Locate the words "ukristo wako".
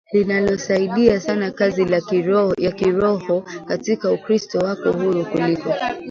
4.11-4.91